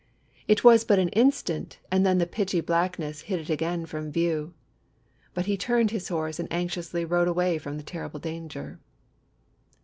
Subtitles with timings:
[0.47, 4.55] It was but an instant, and then the pitchy blackness hid it again from view.
[5.35, 8.79] But he turned his horse and anxiously rode away from the terrible danger.